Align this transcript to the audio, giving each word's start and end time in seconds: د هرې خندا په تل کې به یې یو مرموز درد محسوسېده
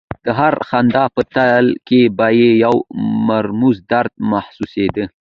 د 0.25 0.27
هرې 0.39 0.61
خندا 0.69 1.03
په 1.15 1.21
تل 1.33 1.65
کې 1.87 2.01
به 2.17 2.27
یې 2.39 2.49
یو 2.65 2.75
مرموز 3.27 3.77
درد 3.91 4.13
محسوسېده 4.31 5.03